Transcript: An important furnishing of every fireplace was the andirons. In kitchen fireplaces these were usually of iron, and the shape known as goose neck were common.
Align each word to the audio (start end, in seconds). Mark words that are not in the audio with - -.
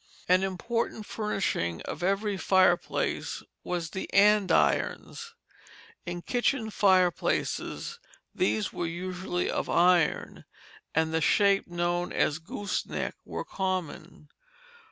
An 0.27 0.41
important 0.41 1.05
furnishing 1.05 1.83
of 1.83 2.01
every 2.01 2.35
fireplace 2.35 3.43
was 3.63 3.91
the 3.91 4.11
andirons. 4.11 5.35
In 6.07 6.23
kitchen 6.23 6.71
fireplaces 6.71 7.99
these 8.33 8.73
were 8.73 8.87
usually 8.87 9.47
of 9.47 9.69
iron, 9.69 10.45
and 10.95 11.13
the 11.13 11.21
shape 11.21 11.67
known 11.67 12.11
as 12.11 12.39
goose 12.39 12.83
neck 12.83 13.13
were 13.25 13.45
common. 13.45 14.29